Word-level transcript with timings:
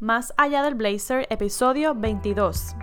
Más 0.00 0.34
allá 0.36 0.62
del 0.62 0.74
blazer, 0.74 1.26
episodio 1.30 1.94
22. 1.94 2.76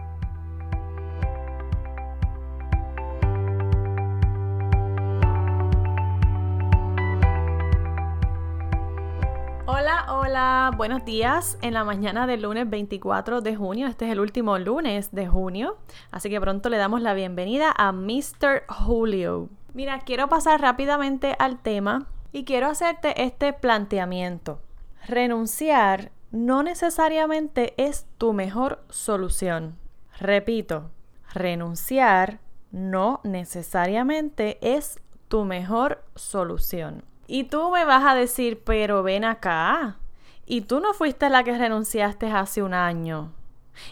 Hola, 9.68 10.08
hola, 10.10 10.72
buenos 10.76 11.06
días 11.06 11.60
en 11.62 11.76
la 11.76 11.84
mañana 11.84 12.26
del 12.26 12.42
lunes 12.42 12.68
24 12.68 13.42
de 13.42 13.56
junio. 13.56 13.86
Este 13.86 14.06
es 14.06 14.12
el 14.12 14.20
último 14.20 14.58
lunes 14.58 15.12
de 15.12 15.28
junio, 15.28 15.78
así 16.10 16.32
que 16.32 16.42
pronto 16.42 16.70
le 16.70 16.78
damos 16.78 17.04
la 17.04 17.14
bienvenida 17.14 17.72
a 17.78 17.92
Mr. 17.92 18.64
Julio. 18.68 19.50
Mira, 19.76 20.00
quiero 20.00 20.30
pasar 20.30 20.62
rápidamente 20.62 21.36
al 21.38 21.60
tema 21.60 22.08
y 22.32 22.44
quiero 22.44 22.70
hacerte 22.70 23.22
este 23.24 23.54
planteamiento. 23.54 24.60
Renunciar 25.06 26.10
no 26.34 26.64
necesariamente 26.64 27.76
es 27.78 28.08
tu 28.18 28.34
mejor 28.34 28.84
solución. 28.90 29.78
Repito, 30.20 30.90
renunciar 31.32 32.40
no 32.72 33.22
necesariamente 33.24 34.58
es 34.62 35.00
tu 35.28 35.46
mejor 35.46 36.04
solución. 36.16 37.04
Y 37.28 37.44
tú 37.44 37.70
me 37.70 37.86
vas 37.86 38.04
a 38.04 38.16
decir, 38.16 38.64
pero 38.64 39.04
ven 39.04 39.26
acá. 39.26 40.00
Y 40.48 40.62
tú 40.62 40.80
no 40.80 40.96
fuiste 40.96 41.30
la 41.30 41.44
que 41.44 41.56
renunciaste 41.56 42.26
hace 42.32 42.64
un 42.64 42.74
año. 42.74 43.32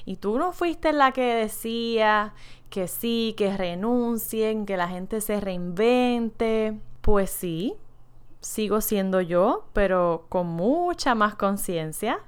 Y 0.04 0.16
tú 0.16 0.40
no 0.40 0.52
fuiste 0.52 0.94
la 0.94 1.12
que 1.12 1.36
decía 1.36 2.34
que 2.72 2.88
sí, 2.88 3.36
que 3.38 3.56
renuncien, 3.56 4.66
que 4.66 4.78
la 4.78 4.88
gente 4.88 5.22
se 5.22 5.40
reinvente. 5.40 6.80
Pues 7.02 7.30
sí, 7.30 7.76
sigo 8.40 8.82
siendo 8.82 9.22
yo, 9.22 9.68
pero 9.74 10.26
con 10.28 10.48
mucha 10.48 11.14
más 11.14 11.36
conciencia 11.36 12.20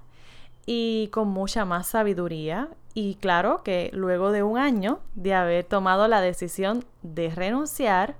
y 0.65 1.09
con 1.11 1.27
mucha 1.29 1.65
más 1.65 1.87
sabiduría. 1.87 2.69
Y 2.93 3.15
claro 3.15 3.63
que 3.63 3.89
luego 3.93 4.31
de 4.31 4.43
un 4.43 4.57
año 4.57 4.99
de 5.15 5.33
haber 5.33 5.63
tomado 5.65 6.07
la 6.07 6.21
decisión 6.21 6.85
de 7.01 7.29
renunciar, 7.29 8.15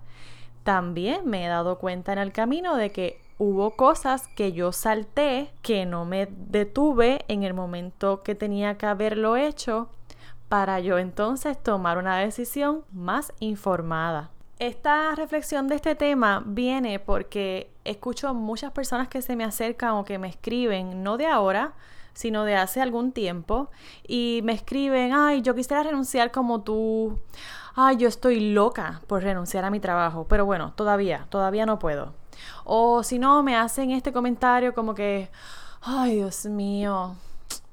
también 0.64 1.30
me 1.30 1.46
he 1.46 1.48
dado 1.48 1.78
cuenta 1.78 2.14
en 2.14 2.20
el 2.20 2.32
camino 2.32 2.76
de 2.76 2.92
que 2.92 3.22
hubo 3.38 3.72
cosas 3.72 4.28
que 4.30 4.54
yo 4.54 4.72
salté, 4.72 5.52
que 5.62 5.86
no 5.86 6.06
me 6.06 6.28
detuve 6.32 7.26
en 7.28 7.44
el 7.44 7.54
momento 7.54 8.24
que 8.24 8.36
tenía 8.36 8.78
que 8.78 8.86
haberlo 8.86 9.36
hecho, 9.36 9.90
para 10.50 10.80
yo 10.80 11.00
entonces 11.00 11.62
tomar 11.62 11.98
una 11.98 12.18
decisión 12.18 12.84
más 12.92 13.34
informada. 13.40 14.30
Esta 14.60 15.16
reflexión 15.16 15.68
de 15.68 15.76
este 15.76 15.96
tema 15.96 16.44
viene 16.46 17.00
porque 17.00 17.72
escucho 17.84 18.34
muchas 18.34 18.72
personas 18.72 19.08
que 19.08 19.22
se 19.22 19.36
me 19.36 19.44
acercan 19.44 19.92
o 19.96 20.06
que 20.06 20.20
me 20.20 20.30
escriben, 20.30 21.04
no 21.04 21.18
de 21.18 21.26
ahora, 21.26 21.74
sino 22.14 22.46
de 22.46 22.56
hace 22.56 22.82
algún 22.82 23.12
tiempo, 23.12 23.70
y 24.08 24.42
me 24.44 24.54
escriben, 24.54 25.14
ay, 25.14 25.42
yo 25.42 25.56
quisiera 25.56 25.84
renunciar 25.84 26.32
como 26.32 26.62
tú, 26.62 27.20
ay, 27.76 27.98
yo 27.98 28.08
estoy 28.08 28.52
loca 28.52 29.02
por 29.08 29.24
renunciar 29.24 29.66
a 29.66 29.72
mi 29.72 29.80
trabajo, 29.80 30.26
pero 30.28 30.46
bueno, 30.46 30.74
todavía, 30.76 31.28
todavía 31.30 31.66
no 31.66 31.80
puedo. 31.80 32.14
O 32.64 33.04
si 33.04 33.20
no, 33.20 33.44
me 33.44 33.56
hacen 33.56 33.92
este 33.92 34.14
comentario 34.14 34.74
como 34.74 34.96
que, 34.96 35.30
ay, 35.82 36.16
Dios 36.16 36.46
mío, 36.46 37.16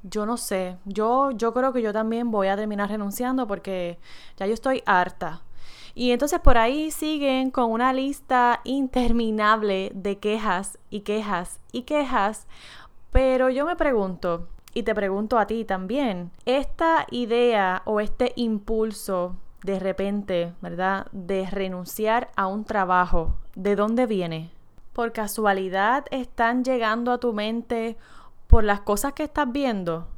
yo 0.02 0.26
no 0.26 0.36
sé, 0.36 0.76
yo, 0.84 1.30
yo 1.32 1.52
creo 1.52 1.72
que 1.72 1.82
yo 1.82 1.92
también 1.92 2.30
voy 2.30 2.48
a 2.48 2.56
terminar 2.56 2.88
renunciando 2.88 3.46
porque 3.46 3.98
ya 4.36 4.46
yo 4.46 4.54
estoy 4.54 4.82
harta. 4.86 5.42
Y 5.94 6.12
entonces 6.12 6.40
por 6.40 6.56
ahí 6.56 6.90
siguen 6.90 7.50
con 7.50 7.70
una 7.70 7.92
lista 7.92 8.60
interminable 8.64 9.90
de 9.94 10.18
quejas 10.18 10.78
y 10.88 11.00
quejas 11.00 11.60
y 11.72 11.82
quejas 11.82 12.46
pero 13.10 13.50
yo 13.50 13.66
me 13.66 13.76
pregunto, 13.76 14.48
y 14.72 14.82
te 14.84 14.94
pregunto 14.94 15.38
a 15.38 15.46
ti 15.46 15.64
también, 15.64 16.30
esta 16.44 17.06
idea 17.10 17.82
o 17.84 18.00
este 18.00 18.32
impulso 18.36 19.36
de 19.62 19.78
repente, 19.78 20.54
¿verdad? 20.60 21.06
De 21.12 21.48
renunciar 21.50 22.30
a 22.36 22.46
un 22.46 22.64
trabajo, 22.64 23.34
¿de 23.54 23.76
dónde 23.76 24.06
viene? 24.06 24.50
¿Por 24.92 25.12
casualidad 25.12 26.06
están 26.10 26.64
llegando 26.64 27.12
a 27.12 27.18
tu 27.18 27.32
mente 27.32 27.96
por 28.46 28.64
las 28.64 28.80
cosas 28.80 29.12
que 29.12 29.24
estás 29.24 29.50
viendo? 29.50 30.08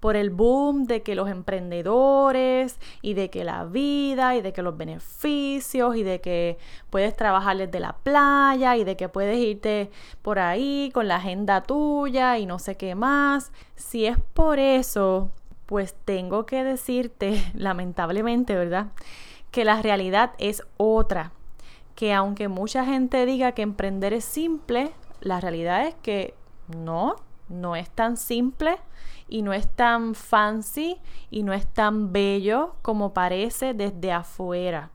Por 0.00 0.16
el 0.16 0.30
boom 0.30 0.84
de 0.84 1.02
que 1.02 1.14
los 1.14 1.28
emprendedores 1.28 2.78
y 3.02 3.14
de 3.14 3.30
que 3.30 3.44
la 3.44 3.64
vida 3.64 4.34
y 4.34 4.42
de 4.42 4.52
que 4.52 4.62
los 4.62 4.76
beneficios 4.76 5.94
y 5.94 6.02
de 6.02 6.20
que 6.20 6.58
puedes 6.90 7.14
trabajar 7.16 7.56
desde 7.56 7.78
la 7.78 7.94
playa 8.02 8.76
y 8.76 8.84
de 8.84 8.96
que 8.96 9.08
puedes 9.08 9.38
irte 9.38 9.90
por 10.22 10.38
ahí 10.38 10.90
con 10.92 11.06
la 11.06 11.16
agenda 11.16 11.62
tuya 11.62 12.38
y 12.38 12.46
no 12.46 12.58
sé 12.58 12.76
qué 12.76 12.94
más. 12.94 13.52
Si 13.76 14.06
es 14.06 14.18
por 14.34 14.58
eso, 14.58 15.30
pues 15.66 15.94
tengo 16.04 16.46
que 16.46 16.64
decirte, 16.64 17.40
lamentablemente, 17.54 18.56
¿verdad? 18.56 18.88
Que 19.50 19.64
la 19.64 19.80
realidad 19.82 20.32
es 20.38 20.64
otra. 20.76 21.32
Que 21.94 22.12
aunque 22.12 22.48
mucha 22.48 22.84
gente 22.84 23.24
diga 23.24 23.52
que 23.52 23.62
emprender 23.62 24.12
es 24.14 24.24
simple, 24.24 24.92
la 25.20 25.40
realidad 25.40 25.86
es 25.86 25.94
que 25.96 26.34
no, 26.76 27.16
no 27.48 27.76
es 27.76 27.88
tan 27.90 28.16
simple 28.16 28.78
y 29.32 29.40
no 29.40 29.54
es 29.54 29.66
tan 29.66 30.14
fancy 30.14 30.98
y 31.30 31.42
no 31.42 31.54
es 31.54 31.66
tan 31.66 32.12
bello 32.12 32.74
como 32.82 33.14
parece 33.14 33.72
desde 33.72 34.12
afuera. 34.12 34.90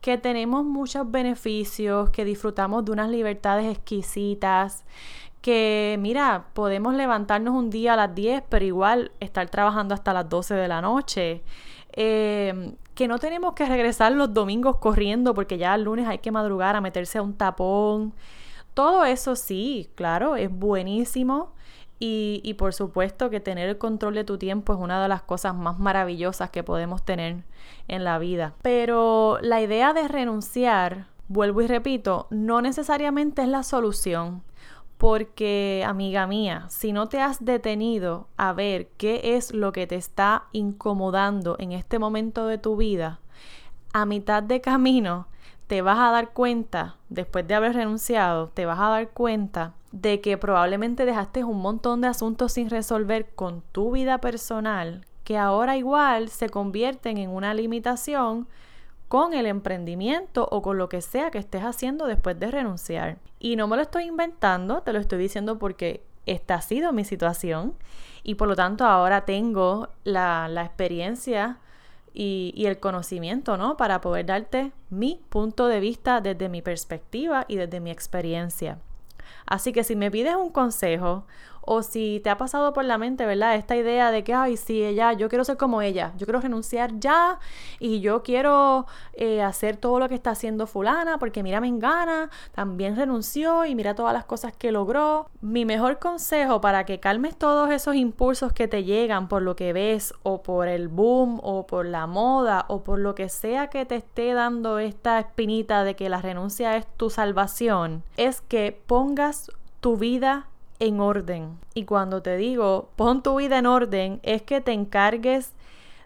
Que 0.00 0.18
tenemos 0.18 0.64
muchos 0.64 1.10
beneficios, 1.10 2.10
que 2.10 2.24
disfrutamos 2.24 2.84
de 2.84 2.92
unas 2.92 3.10
libertades 3.10 3.76
exquisitas, 3.76 4.84
que 5.40 5.96
mira, 5.98 6.46
podemos 6.54 6.94
levantarnos 6.94 7.56
un 7.56 7.68
día 7.70 7.94
a 7.94 7.96
las 7.96 8.14
10, 8.14 8.44
pero 8.48 8.64
igual 8.64 9.10
estar 9.18 9.48
trabajando 9.50 9.94
hasta 9.94 10.12
las 10.12 10.28
12 10.28 10.54
de 10.54 10.68
la 10.68 10.80
noche. 10.80 11.42
Em, 11.90 12.76
que 12.94 13.08
no 13.08 13.18
tenemos 13.18 13.54
que 13.54 13.66
regresar 13.66 14.12
los 14.12 14.32
domingos 14.32 14.76
corriendo 14.76 15.34
porque 15.34 15.58
ya 15.58 15.74
el 15.74 15.82
lunes 15.82 16.06
hay 16.06 16.18
que 16.18 16.30
madrugar 16.30 16.76
a 16.76 16.80
meterse 16.80 17.18
a 17.18 17.22
un 17.22 17.34
tapón. 17.34 18.14
Todo 18.74 19.04
eso 19.04 19.34
sí, 19.34 19.90
claro, 19.96 20.36
es 20.36 20.50
buenísimo 20.56 21.56
y, 21.98 22.54
por 22.58 22.74
supuesto 22.74 23.30
que 23.30 23.40
tener 23.40 23.68
el 23.68 23.78
control 23.78 24.14
de 24.14 24.24
tu 24.24 24.36
tiempo 24.36 24.74
es 24.74 24.78
una 24.78 25.02
de 25.02 25.08
las 25.08 25.22
cosas 25.22 25.54
más 25.54 25.78
maravillosas 25.78 26.50
que 26.50 26.62
podemos 26.62 27.04
tener 27.04 27.44
en 27.88 28.04
la 28.04 28.18
vida. 28.18 28.54
Pero 28.62 29.38
la 29.40 29.62
idea 29.62 29.94
de 29.94 30.06
renunciar, 30.06 31.06
vuelvo 31.28 31.62
y 31.62 31.66
repito, 31.66 32.26
no 32.30 32.60
necesariamente 32.60 33.42
es 33.42 33.48
la 33.48 33.62
solución. 33.62 34.42
Porque, 34.98 35.84
amiga 35.86 36.26
mía, 36.26 36.66
si 36.68 36.92
no 36.92 37.08
te 37.08 37.20
has 37.20 37.44
detenido 37.44 38.28
a 38.38 38.54
ver 38.54 38.88
qué 38.96 39.36
es 39.36 39.52
lo 39.52 39.72
que 39.72 39.86
te 39.86 39.96
está 39.96 40.44
incomodando 40.52 41.56
en 41.58 41.72
este 41.72 41.98
momento 41.98 42.46
de 42.46 42.56
tu 42.56 42.76
vida, 42.76 43.20
a 43.92 44.06
mitad 44.06 44.42
de 44.42 44.60
camino 44.60 45.28
te 45.66 45.82
vas 45.82 45.98
a 45.98 46.10
dar 46.10 46.30
cuenta, 46.30 46.96
después 47.08 47.46
de 47.46 47.54
haber 47.54 47.74
renunciado, 47.74 48.48
te 48.48 48.66
vas 48.66 48.78
a 48.78 48.88
dar 48.88 49.10
cuenta 49.10 49.74
de 49.92 50.20
que 50.20 50.38
probablemente 50.38 51.04
dejaste 51.04 51.44
un 51.44 51.60
montón 51.60 52.00
de 52.00 52.08
asuntos 52.08 52.52
sin 52.52 52.70
resolver 52.70 53.30
con 53.34 53.62
tu 53.72 53.92
vida 53.92 54.18
personal, 54.18 55.04
que 55.24 55.38
ahora 55.38 55.76
igual 55.76 56.28
se 56.28 56.48
convierten 56.48 57.18
en 57.18 57.30
una 57.30 57.52
limitación 57.54 58.46
con 59.08 59.34
el 59.34 59.46
emprendimiento 59.46 60.48
o 60.50 60.62
con 60.62 60.78
lo 60.78 60.88
que 60.88 61.00
sea 61.00 61.30
que 61.30 61.38
estés 61.38 61.62
haciendo 61.62 62.06
después 62.06 62.38
de 62.38 62.50
renunciar. 62.50 63.18
Y 63.38 63.56
no 63.56 63.66
me 63.66 63.76
lo 63.76 63.82
estoy 63.82 64.04
inventando, 64.04 64.82
te 64.82 64.92
lo 64.92 64.98
estoy 64.98 65.18
diciendo 65.18 65.58
porque 65.58 66.04
esta 66.26 66.56
ha 66.56 66.60
sido 66.60 66.92
mi 66.92 67.04
situación 67.04 67.74
y 68.22 68.34
por 68.34 68.48
lo 68.48 68.56
tanto 68.56 68.84
ahora 68.84 69.24
tengo 69.24 69.88
la, 70.04 70.48
la 70.48 70.64
experiencia 70.64 71.58
y, 72.18 72.64
el 72.66 72.80
conocimiento, 72.80 73.58
¿no? 73.58 73.76
Para 73.76 74.00
poder 74.00 74.24
darte 74.24 74.72
mi 74.88 75.20
punto 75.28 75.68
de 75.68 75.80
vista 75.80 76.22
desde 76.22 76.48
mi 76.48 76.62
perspectiva 76.62 77.44
y 77.46 77.56
desde 77.56 77.78
mi 77.78 77.90
experiencia. 77.90 78.78
Así 79.44 79.72
que 79.72 79.84
si 79.84 79.96
me 79.96 80.10
pides 80.10 80.34
un 80.34 80.50
consejo 80.50 81.26
o 81.66 81.82
si 81.82 82.20
te 82.24 82.30
ha 82.30 82.38
pasado 82.38 82.72
por 82.72 82.84
la 82.84 82.96
mente, 82.96 83.26
¿verdad? 83.26 83.56
Esta 83.56 83.76
idea 83.76 84.10
de 84.10 84.24
que, 84.24 84.32
ay, 84.32 84.56
sí, 84.56 84.82
ella, 84.82 85.12
yo 85.12 85.28
quiero 85.28 85.44
ser 85.44 85.56
como 85.56 85.82
ella, 85.82 86.12
yo 86.16 86.24
quiero 86.24 86.40
renunciar 86.40 86.98
ya 86.98 87.38
y 87.80 88.00
yo 88.00 88.22
quiero 88.22 88.86
eh, 89.12 89.42
hacer 89.42 89.76
todo 89.76 89.98
lo 89.98 90.08
que 90.08 90.14
está 90.14 90.30
haciendo 90.30 90.66
fulana 90.66 91.18
porque 91.18 91.42
mira, 91.42 91.60
me 91.60 91.68
engana, 91.68 92.30
también 92.52 92.96
renunció 92.96 93.66
y 93.66 93.74
mira 93.74 93.94
todas 93.94 94.12
las 94.12 94.24
cosas 94.24 94.56
que 94.56 94.72
logró. 94.72 95.28
Mi 95.40 95.64
mejor 95.64 95.98
consejo 95.98 96.60
para 96.60 96.84
que 96.86 97.00
calmes 97.00 97.36
todos 97.36 97.70
esos 97.70 97.96
impulsos 97.96 98.52
que 98.52 98.68
te 98.68 98.84
llegan 98.84 99.28
por 99.28 99.42
lo 99.42 99.56
que 99.56 99.72
ves 99.72 100.14
o 100.22 100.42
por 100.42 100.68
el 100.68 100.88
boom 100.88 101.40
o 101.42 101.66
por 101.66 101.86
la 101.86 102.06
moda 102.06 102.64
o 102.68 102.84
por 102.84 103.00
lo 103.00 103.14
que 103.14 103.28
sea 103.28 103.68
que 103.68 103.84
te 103.84 103.96
esté 103.96 104.34
dando 104.34 104.78
esta 104.78 105.18
espinita 105.18 105.82
de 105.82 105.96
que 105.96 106.08
la 106.08 106.22
renuncia 106.22 106.76
es 106.76 106.86
tu 106.96 107.10
salvación, 107.10 108.04
es 108.16 108.40
que 108.40 108.78
pongas 108.86 109.50
tu 109.80 109.96
vida 109.96 110.46
en 110.78 111.00
orden. 111.00 111.58
Y 111.74 111.84
cuando 111.84 112.22
te 112.22 112.36
digo 112.36 112.90
pon 112.96 113.22
tu 113.22 113.36
vida 113.36 113.58
en 113.58 113.66
orden, 113.66 114.20
es 114.22 114.42
que 114.42 114.60
te 114.60 114.72
encargues 114.72 115.52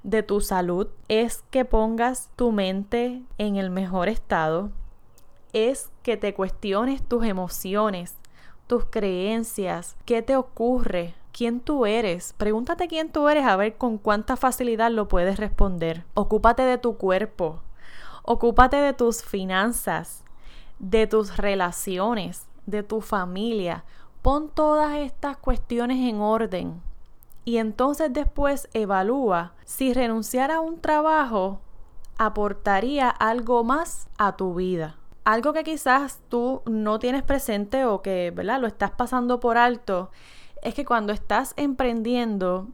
de 0.03 0.23
tu 0.23 0.41
salud, 0.41 0.89
es 1.09 1.45
que 1.51 1.65
pongas 1.65 2.31
tu 2.37 2.53
mente 2.53 3.23
en 3.39 3.57
el 3.57 3.71
mejor 3.71 4.09
estado, 4.09 4.71
es 5.53 5.91
que 6.03 6.17
te 6.17 6.35
cuestiones 6.35 7.03
tus 7.03 7.25
emociones, 7.25 8.17
tus 8.67 8.85
creencias, 8.87 9.97
qué 10.05 10.23
te 10.23 10.37
ocurre, 10.37 11.15
quién 11.33 11.61
tú 11.61 11.87
eres. 11.87 12.35
Pregúntate 12.37 12.89
quién 12.89 13.11
tú 13.11 13.29
eres 13.29 13.45
a 13.45 13.57
ver 13.57 13.77
con 13.77 13.99
cuánta 13.99 14.37
facilidad 14.37 14.91
lo 14.91 15.09
puedes 15.09 15.39
responder. 15.39 16.05
Ocúpate 16.15 16.63
de 16.63 16.79
tu 16.79 16.97
cuerpo. 16.97 17.61
Ocúpate 18.23 18.77
de 18.77 18.93
tus 18.93 19.23
finanzas, 19.23 20.23
de 20.79 21.07
tus 21.07 21.37
relaciones, 21.37 22.47
de 22.67 22.83
tu 22.83 23.01
familia. 23.01 23.85
Pon 24.23 24.51
todas 24.51 24.97
estas 24.97 25.37
cuestiones 25.37 26.09
en 26.09 26.21
orden. 26.21 26.83
Y 27.45 27.57
entonces 27.57 28.13
después 28.13 28.69
evalúa 28.75 29.55
si 29.65 29.95
renunciar 29.95 30.51
a 30.51 30.61
un 30.61 30.81
trabajo 30.81 31.61
aportaría 32.19 33.09
algo 33.09 33.65
más 33.65 34.09
a 34.19 34.37
tu 34.37 34.55
vida. 34.55 34.97
Algo 35.25 35.53
que 35.53 35.65
quizás 35.65 36.21
tú 36.29 36.63
no 36.67 36.99
tienes 36.99 37.23
presente 37.23 37.87
o 37.87 38.03
que 38.03 38.31
¿verdad? 38.31 38.61
lo 38.61 38.67
estás 38.67 38.91
pasando 38.91 39.41
por 39.41 39.57
alto 39.57 40.11
es 40.63 40.75
que 40.75 40.85
cuando 40.85 41.13
estás 41.15 41.55
emprendiendo 41.57 42.69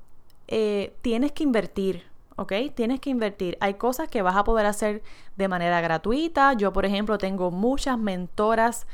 eh, 0.49 0.97
tienes 1.01 1.33
que 1.33 1.45
invertir. 1.45 2.05
¿ok? 2.37 2.53
Tienes 2.75 3.01
que 3.01 3.11
invertir. 3.11 3.57
Hay 3.61 3.75
cosas 3.75 4.09
que 4.09 4.23
vas 4.23 4.37
a 4.37 4.45
poder 4.45 4.67
hacer 4.67 5.03
de 5.37 5.49
manera 5.49 5.81
gratuita. 5.81 6.53
Yo, 6.53 6.73
por 6.73 6.85
ejemplo, 6.85 7.19
tengo 7.19 7.51
muchas 7.51 7.99
mentoras 7.99 8.87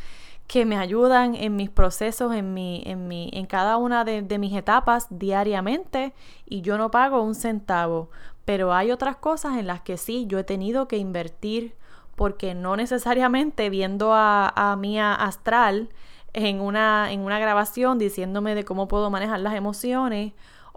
que 0.47 0.65
me 0.67 0.77
ayudan 0.77 1.35
en 1.35 1.57
mis 1.57 1.71
procesos, 1.71 2.35
en, 2.35 2.53
mi, 2.55 2.83
en, 2.87 3.09
mi, 3.09 3.31
en 3.33 3.47
cada 3.47 3.77
una 3.77 4.05
de, 4.05 4.23
de 4.23 4.39
mis 4.39 4.55
etapas 4.55 5.07
diariamente 5.11 6.13
y 6.47 6.61
yo 6.61 6.77
no 6.79 6.91
pago 6.91 7.23
un 7.23 7.35
centavo. 7.35 8.11
Pero 8.45 8.75
hay 8.75 8.91
otras 8.91 9.17
cosas 9.17 9.57
en 9.57 9.67
las 9.67 9.81
que 9.81 9.97
sí, 9.97 10.27
yo 10.27 10.39
he 10.39 10.45
tenido 10.45 10.89
que 10.89 10.97
invertir 10.99 11.75
porque 12.17 12.55
no 12.55 12.77
necesariamente 12.77 13.71
viendo 13.71 14.13
a, 14.13 14.53
a 14.55 14.77
Mía 14.77 15.15
Astral 15.15 15.89
en 16.33 16.61
una, 16.61 17.13
en 17.13 17.21
una 17.21 17.39
grabación 17.39 17.99
diciéndome 17.99 18.55
de 18.55 18.65
cómo 18.65 18.89
puedo 18.89 19.11
manejar 19.11 19.41
las 19.41 19.55
emociones 19.55 20.33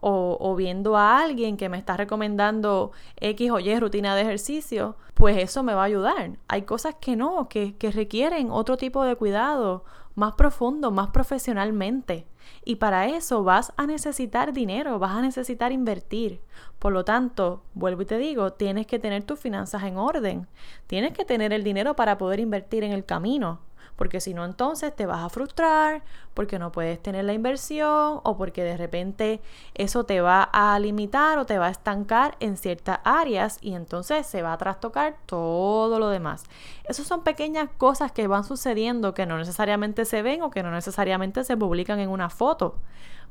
o, 0.07 0.55
viendo 0.55 0.97
a 0.97 1.19
alguien 1.19 1.57
que 1.57 1.67
me 1.67 1.79
está 1.79 1.97
recomendando 1.97 2.91
X 3.19 3.49
o 3.49 3.59
Y 3.59 3.79
rutina 3.79 4.15
de 4.15 4.21
ejercicio, 4.21 4.97
pues 5.15 5.35
eso 5.37 5.63
me 5.63 5.73
va 5.73 5.81
a 5.81 5.85
ayudar. 5.85 6.37
Hay 6.47 6.61
cosas 6.61 6.93
que 7.01 7.15
no, 7.15 7.49
que, 7.49 7.75
que 7.75 7.89
requieren 7.89 8.51
otro 8.51 8.77
tipo 8.77 9.03
de 9.03 9.15
cuidado, 9.15 9.83
más 10.13 10.35
profundo, 10.35 10.91
más 10.91 11.09
profesionalmente. 11.09 12.27
Y 12.63 12.75
para 12.75 13.07
eso 13.07 13.43
vas 13.43 13.73
a 13.77 13.87
necesitar 13.87 14.53
dinero, 14.53 14.99
vas 14.99 15.15
a 15.15 15.21
necesitar 15.21 15.71
invertir. 15.71 16.39
Por 16.77 16.93
lo 16.93 17.03
tanto, 17.03 17.63
vuelvo 17.73 18.03
y 18.03 18.05
te 18.05 18.19
digo, 18.19 18.53
tienes 18.53 18.85
que 18.85 18.99
tener 18.99 19.23
tus 19.23 19.39
finanzas 19.39 19.81
en 19.83 19.97
orden. 19.97 20.47
Tienes 20.85 21.13
que 21.13 21.25
tener 21.25 21.51
el 21.51 21.63
dinero 21.63 21.95
para 21.95 22.19
poder 22.19 22.39
invertir 22.39 22.83
en 22.83 22.91
el 22.91 23.05
camino 23.05 23.59
porque 23.95 24.19
si 24.19 24.33
no 24.33 24.45
entonces 24.45 24.95
te 24.95 25.05
vas 25.05 25.23
a 25.23 25.29
frustrar, 25.29 26.03
porque 26.33 26.59
no 26.59 26.71
puedes 26.71 27.01
tener 27.01 27.25
la 27.25 27.33
inversión 27.33 28.19
o 28.23 28.37
porque 28.37 28.63
de 28.63 28.77
repente 28.77 29.41
eso 29.73 30.03
te 30.03 30.21
va 30.21 30.43
a 30.43 30.77
limitar 30.79 31.37
o 31.37 31.45
te 31.45 31.57
va 31.57 31.67
a 31.67 31.71
estancar 31.71 32.35
en 32.39 32.57
ciertas 32.57 32.99
áreas 33.03 33.57
y 33.61 33.73
entonces 33.73 34.25
se 34.27 34.41
va 34.41 34.53
a 34.53 34.57
trastocar 34.57 35.15
todo 35.25 35.99
lo 35.99 36.09
demás. 36.09 36.43
Esas 36.83 37.07
son 37.07 37.23
pequeñas 37.23 37.69
cosas 37.77 38.11
que 38.11 38.27
van 38.27 38.43
sucediendo 38.43 39.13
que 39.13 39.25
no 39.25 39.37
necesariamente 39.37 40.05
se 40.05 40.21
ven 40.21 40.41
o 40.41 40.51
que 40.51 40.63
no 40.63 40.71
necesariamente 40.71 41.43
se 41.43 41.55
publican 41.55 41.99
en 41.99 42.09
una 42.09 42.29
foto. 42.29 42.75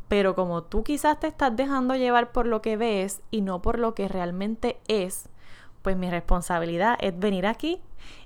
Pero 0.08 0.34
como 0.34 0.62
tú 0.62 0.84
quizás 0.84 1.19
te 1.20 1.26
estás 1.26 1.56
dejando 1.56 1.94
llevar 1.94 2.32
por 2.32 2.46
lo 2.46 2.62
que 2.62 2.76
ves 2.76 3.22
y 3.31 3.40
no 3.40 3.62
por 3.62 3.78
lo 3.78 3.94
que 3.94 4.08
realmente 4.08 4.78
es, 4.87 5.28
pues 5.82 5.96
mi 5.96 6.11
responsabilidad 6.11 6.96
es 7.00 7.19
venir 7.19 7.46
aquí 7.46 7.81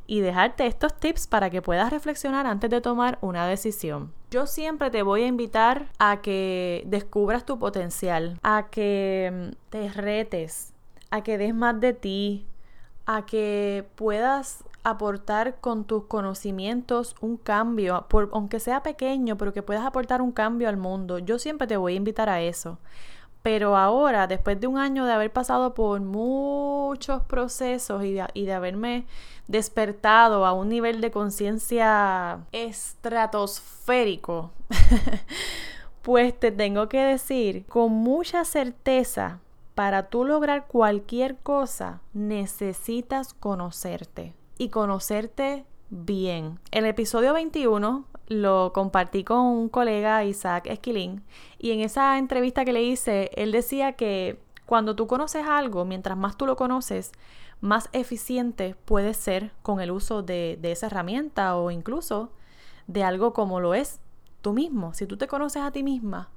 y 0.09 0.21
dejarte 0.21 0.67
estos 0.67 0.99
tips 0.99 1.29
para 1.29 1.51
que 1.51 1.63
puedas 1.63 1.91
reflexionar 1.91 2.47
antes 2.47 2.71
de 2.71 2.81
tomar 2.81 3.19
una 3.21 3.47
decisión. 3.47 4.13
Yo 4.31 4.47
siempre 4.47 4.91
te 4.91 5.03
voy 5.03 5.23
a 5.23 5.27
invitar 5.27 5.93
a 5.99 6.23
que 6.23 6.83
descubras 6.87 7.45
tu 7.45 7.59
potencial, 7.59 8.41
a 8.43 8.69
que 8.71 9.31
mm, 9.33 9.71
te 9.71 9.89
retes, 9.91 10.73
a 11.11 11.23
que 11.23 11.39
des 11.39 11.55
más 11.55 11.79
de 11.79 11.93
ti, 11.93 12.47
a 13.05 13.27
que 13.27 13.87
puedas 13.97 14.65
aportar 14.83 15.61
con 15.61 15.85
tus 15.85 16.05
conocimientos 16.05 17.15
un 17.21 17.37
cambio, 17.37 18.07
aunque 18.33 18.61
sea 18.61 18.83
pequeño, 18.83 19.37
pero 19.37 19.53
que 19.53 19.63
puedas 19.63 19.85
aportar 19.85 20.23
un 20.23 20.33
cambio 20.33 20.71
al 20.71 20.79
mundo. 20.79 21.19
Yo 21.19 21.39
siempre 21.39 21.67
te 21.67 21.77
voy 21.77 21.93
a 21.95 21.97
invitar 21.97 22.31
a 22.31 22.41
eso. 22.41 22.79
Pero 23.43 23.77
ahora, 23.77 24.27
después 24.27 24.61
de 24.61 24.67
un 24.67 24.79
año 24.79 25.07
de 25.07 25.13
haber 25.13 25.33
pasado 25.33 25.75
por 25.75 26.01
muchos 26.01 27.23
procesos 27.25 28.05
y 28.05 28.13
de, 28.45 28.53
haberme 28.53 29.07
despertado 29.47 30.45
a 30.45 30.53
un 30.53 30.69
nivel 30.69 31.01
de 31.01 31.11
conciencia 31.11 32.41
estratosférico, 32.53 34.51
pues 36.03 36.39
te 36.39 36.51
tengo 36.51 36.89
que 36.89 37.01
decir 37.01 37.65
con 37.67 37.93
mucha 37.93 38.45
certeza, 38.45 39.41
para 39.75 40.09
tú 40.09 40.25
lograr 40.25 40.67
cualquier 40.67 41.37
cosa, 41.37 42.01
necesitas 42.13 43.33
conocerte 43.33 44.35
y 44.59 44.71
conocerte 44.71 45.65
bien. 45.89 46.59
El 46.73 46.85
episodio 46.85 47.33
21 47.33 48.05
lo 48.29 48.73
compartí 48.75 49.25
con 49.25 49.39
un 49.39 49.69
colega, 49.69 50.25
Isaac 50.25 50.67
Esquilín, 50.67 51.25
y 51.59 51.73
en 51.73 51.81
esa 51.81 52.19
entrevista 52.19 52.65
que 52.65 52.73
le 52.73 52.83
hice, 52.83 53.31
él 53.35 53.53
decía 53.53 53.93
que 53.93 54.39
cuando 54.67 54.95
tú 54.95 55.07
conoces 55.07 55.47
algo, 55.47 55.87
mientras 55.87 56.17
más 56.17 56.37
tú 56.37 56.45
lo 56.45 56.55
conoces, 56.55 57.13
más 57.61 57.89
eficiente 57.93 58.77
puedes 58.85 59.17
ser 59.17 59.53
con 59.63 59.81
el 59.81 59.91
uso 59.91 60.23
de, 60.23 60.59
de 60.61 60.73
esa 60.73 60.87
herramienta 60.87 61.57
o 61.57 61.71
incluso 61.71 62.31
de 62.87 63.03
algo 63.03 63.33
como 63.33 63.61
lo 63.61 63.75
es 63.75 63.99
tú 64.43 64.53
mismo. 64.53 64.93
Si 64.93 65.07
tú 65.07 65.17
te 65.17 65.27
conoces 65.27 65.63
a 65.63 65.73
ti 65.73 65.83
misma, 65.83 66.29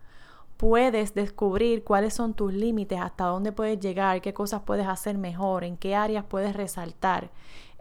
puedes 0.55 1.13
descubrir 1.13 1.83
cuáles 1.83 2.13
son 2.13 2.33
tus 2.33 2.53
límites, 2.53 3.01
hasta 3.01 3.25
dónde 3.25 3.51
puedes 3.51 3.79
llegar, 3.79 4.21
qué 4.21 4.33
cosas 4.33 4.61
puedes 4.61 4.87
hacer 4.87 5.17
mejor, 5.17 5.65
en 5.65 5.75
qué 5.75 5.95
áreas 5.95 6.23
puedes 6.23 6.55
resaltar. 6.55 7.31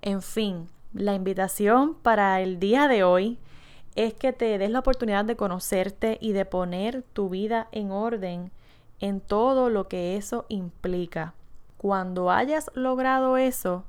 En 0.03 0.21
fin, 0.21 0.67
la 0.93 1.15
invitación 1.15 1.95
para 1.95 2.41
el 2.41 2.59
día 2.59 2.89
de 2.89 3.05
hoy 3.05 3.39
es 3.97 4.15
que 4.15 4.33
te 4.33 4.59
des 4.59 4.71
la 4.71 4.81
oportunidad 4.81 5.25
de 5.25 5.37
conocerte 5.37 6.19
y 6.21 6.33
de 6.33 6.45
poner 6.45 7.03
tu 7.13 7.29
vida 7.29 7.69
en 7.73 7.91
orden 7.91 8.51
en 9.01 9.21
todo 9.21 9.71
lo 9.71 9.89
que 9.89 10.17
eso 10.17 10.47
implica. 10.49 11.35
Cuando 11.79 12.31
hayas 12.31 12.71
logrado 12.75 13.37
eso, 13.37 13.85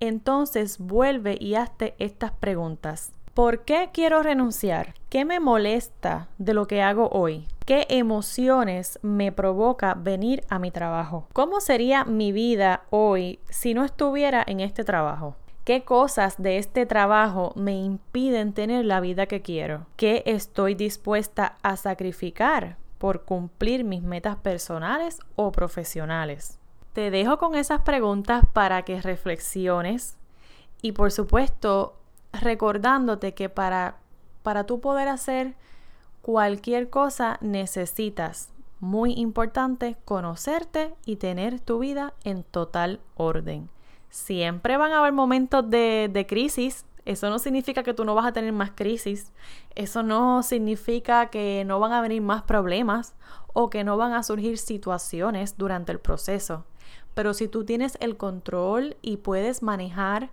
entonces 0.00 0.78
vuelve 0.78 1.36
y 1.40 1.54
hazte 1.54 1.94
estas 1.98 2.30
preguntas. 2.32 3.12
¿Por 3.34 3.64
qué 3.64 3.90
quiero 3.92 4.22
renunciar? 4.22 4.94
¿Qué 5.10 5.24
me 5.26 5.40
molesta 5.40 6.28
de 6.38 6.54
lo 6.54 6.66
que 6.66 6.80
hago 6.80 7.10
hoy? 7.10 7.46
¿Qué 7.66 7.86
emociones 7.90 8.98
me 9.02 9.30
provoca 9.32 9.94
venir 9.94 10.44
a 10.48 10.58
mi 10.58 10.70
trabajo? 10.70 11.26
¿Cómo 11.32 11.60
sería 11.60 12.04
mi 12.04 12.32
vida 12.32 12.84
hoy 12.90 13.38
si 13.50 13.74
no 13.74 13.84
estuviera 13.84 14.42
en 14.46 14.60
este 14.60 14.84
trabajo? 14.84 15.36
¿Qué 15.66 15.82
cosas 15.82 16.40
de 16.40 16.58
este 16.58 16.86
trabajo 16.86 17.52
me 17.56 17.72
impiden 17.72 18.52
tener 18.52 18.84
la 18.84 19.00
vida 19.00 19.26
que 19.26 19.42
quiero? 19.42 19.84
¿Qué 19.96 20.22
estoy 20.24 20.76
dispuesta 20.76 21.56
a 21.60 21.76
sacrificar 21.76 22.76
por 22.98 23.24
cumplir 23.24 23.82
mis 23.82 24.00
metas 24.00 24.36
personales 24.36 25.18
o 25.34 25.50
profesionales? 25.50 26.60
Te 26.92 27.10
dejo 27.10 27.38
con 27.38 27.56
esas 27.56 27.80
preguntas 27.80 28.44
para 28.52 28.82
que 28.82 29.02
reflexiones 29.02 30.16
y 30.82 30.92
por 30.92 31.10
supuesto 31.10 31.96
recordándote 32.32 33.34
que 33.34 33.48
para, 33.48 33.96
para 34.44 34.66
tú 34.66 34.78
poder 34.78 35.08
hacer 35.08 35.56
cualquier 36.22 36.90
cosa 36.90 37.38
necesitas, 37.40 38.52
muy 38.78 39.14
importante, 39.14 39.96
conocerte 40.04 40.94
y 41.04 41.16
tener 41.16 41.58
tu 41.58 41.80
vida 41.80 42.14
en 42.22 42.44
total 42.44 43.00
orden. 43.16 43.68
Siempre 44.16 44.78
van 44.78 44.92
a 44.92 45.00
haber 45.00 45.12
momentos 45.12 45.68
de, 45.68 46.26
crisis. 46.26 46.86
Eso 47.04 47.28
no 47.28 47.38
significa 47.38 47.82
que 47.82 47.92
tú 47.92 48.06
no 48.06 48.14
vas 48.14 48.24
a 48.24 48.32
tener 48.32 48.50
más 48.50 48.70
crisis. 48.70 49.30
Eso 49.74 50.02
no 50.02 50.42
significa 50.42 51.26
que 51.26 51.64
no 51.66 51.78
van 51.80 51.92
a 51.92 52.00
venir 52.00 52.22
más 52.22 52.42
problemas 52.42 53.14
o 53.52 53.68
que 53.68 53.84
no 53.84 53.98
van 53.98 54.14
a 54.14 54.22
surgir 54.22 54.56
situaciones 54.56 55.58
durante 55.58 55.92
el 55.92 56.00
proceso. 56.00 56.64
Pero 57.12 57.34
si 57.34 57.46
tú 57.46 57.66
tienes 57.66 57.98
el 58.00 58.16
control 58.16 58.96
y 59.02 59.18
puedes 59.18 59.62
manejar 59.62 60.30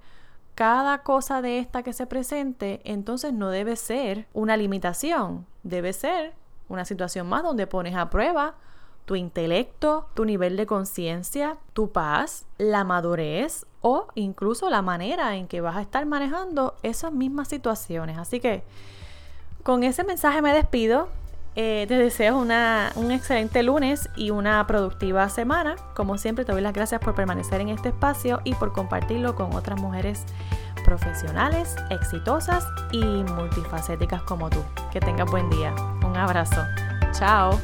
cada 0.55 1.03
cosa 1.03 1.41
de 1.41 1.59
esta 1.59 1.83
que 1.83 1.91
se 1.91 2.07
presente, 2.07 2.79
entonces 2.85 3.33
no 3.33 3.49
debe 3.49 3.75
ser 3.75 4.27
una 4.31 4.55
limitación, 4.55 5.45
debe 5.63 5.91
ser 5.91 6.33
una 6.69 6.85
situación 6.85 7.27
más 7.27 7.43
donde 7.43 7.67
pones 7.67 7.95
a 7.95 8.09
prueba 8.09 8.55
tu 9.05 9.15
intelecto, 9.15 10.07
tu 10.13 10.25
nivel 10.25 10.57
de 10.57 10.65
conciencia, 10.65 11.57
tu 11.73 11.91
paz, 11.91 12.45
la 12.57 12.83
madurez 12.83 13.65
o 13.81 14.07
incluso 14.15 14.69
la 14.69 14.81
manera 14.81 15.35
en 15.35 15.47
que 15.47 15.61
vas 15.61 15.75
a 15.75 15.81
estar 15.81 16.05
manejando 16.05 16.75
esas 16.83 17.11
mismas 17.11 17.49
situaciones. 17.49 18.17
Así 18.17 18.39
que 18.39 18.63
con 19.63 19.83
ese 19.83 20.03
mensaje 20.03 20.41
me 20.41 20.53
despido. 20.53 21.09
Eh, 21.55 21.85
te 21.87 21.95
deseo 21.97 22.37
un 22.37 23.11
excelente 23.11 23.61
lunes 23.61 24.09
y 24.15 24.31
una 24.31 24.65
productiva 24.65 25.29
semana. 25.29 25.75
Como 25.95 26.17
siempre, 26.17 26.45
te 26.45 26.51
doy 26.51 26.61
las 26.61 26.73
gracias 26.73 26.99
por 26.99 27.13
permanecer 27.13 27.61
en 27.61 27.69
este 27.69 27.89
espacio 27.89 28.41
y 28.43 28.55
por 28.55 28.73
compartirlo 28.73 29.35
con 29.35 29.53
otras 29.53 29.79
mujeres 29.79 30.25
profesionales, 30.83 31.75
exitosas 31.91 32.65
y 32.91 33.03
multifacéticas 33.03 34.23
como 34.23 34.49
tú. 34.49 34.63
Que 34.91 34.99
tengas 34.99 35.29
buen 35.29 35.49
día. 35.51 35.75
Un 36.03 36.17
abrazo. 36.17 36.61
Chao. 37.11 37.59